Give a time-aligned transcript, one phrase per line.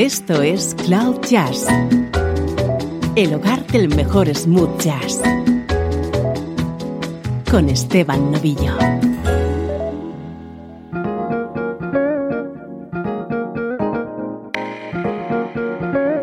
[0.00, 1.66] Esto es Cloud Jazz,
[3.16, 5.20] el hogar del mejor smooth jazz,
[7.50, 8.78] con Esteban Novillo.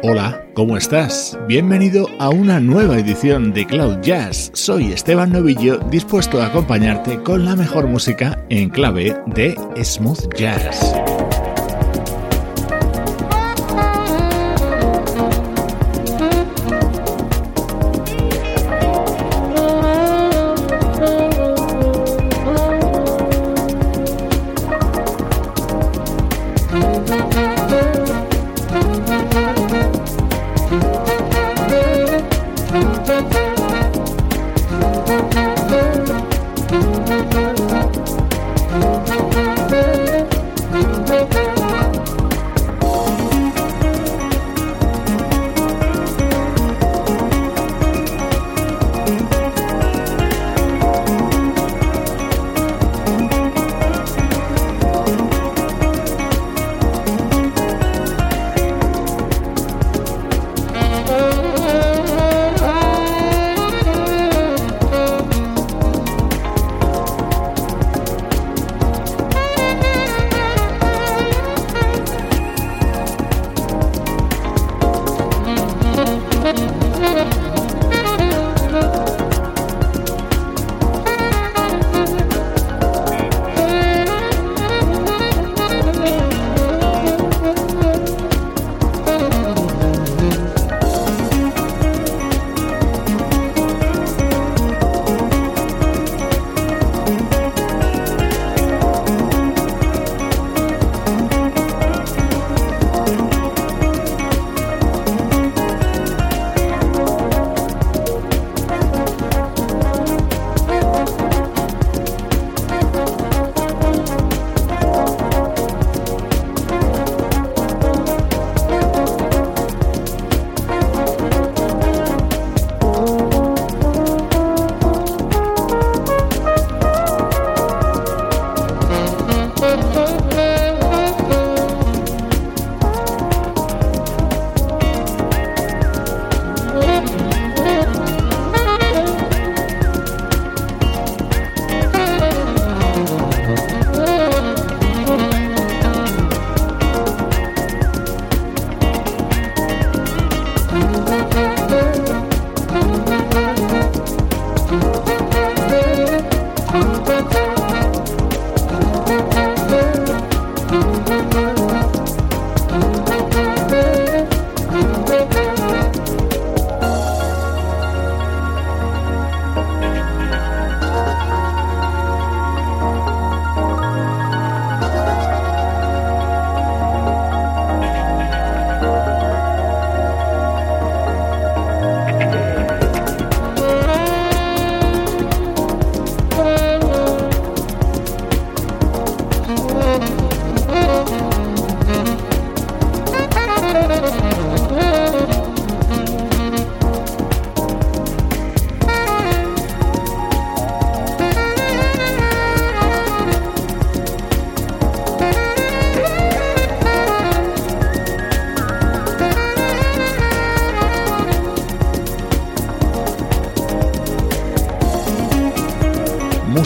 [0.02, 1.38] Hola, ¿cómo estás?
[1.48, 4.50] Bienvenido a una nueva edición de Cloud Jazz.
[4.56, 10.96] Soy Esteban Novillo, dispuesto a acompañarte con la mejor música en clave de smooth jazz.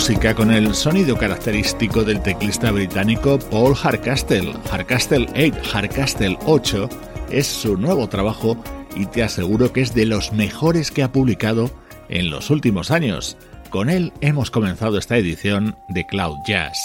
[0.01, 4.51] Música con el sonido característico del teclista británico Paul Hardcastle.
[4.72, 6.89] Hardcastle 8, Hardcastle 8
[7.29, 8.57] es su nuevo trabajo
[8.95, 11.69] y te aseguro que es de los mejores que ha publicado
[12.09, 13.38] en los últimos años.
[13.69, 16.81] Con él hemos comenzado esta edición de Cloud Jazz.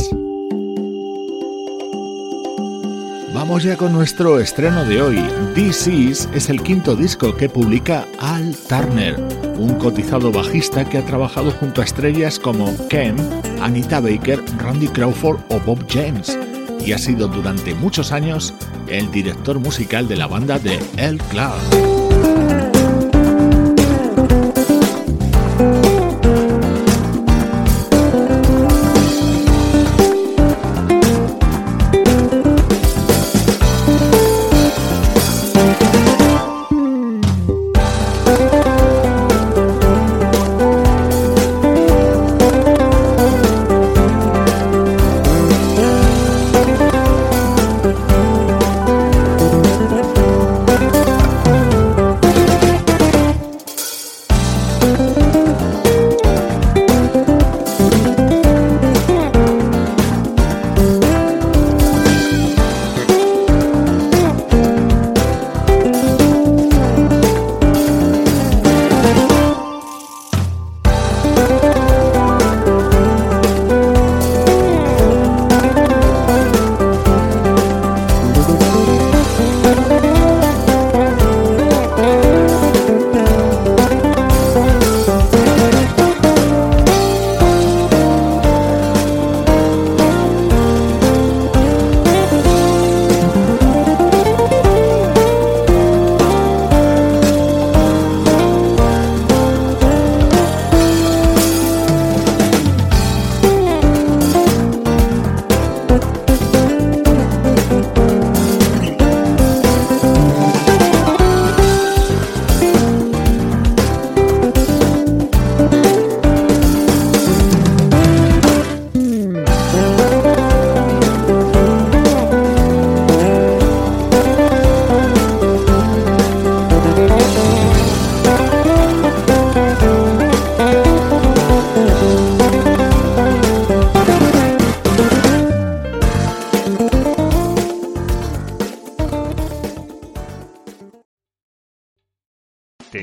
[3.36, 5.22] Vamos ya con nuestro estreno de hoy.
[5.54, 9.20] This Is es el quinto disco que publica Al Turner,
[9.58, 13.14] un cotizado bajista que ha trabajado junto a estrellas como Ken,
[13.60, 16.38] Anita Baker, Randy Crawford o Bob James,
[16.80, 18.54] y ha sido durante muchos años
[18.88, 22.05] el director musical de la banda de El Club.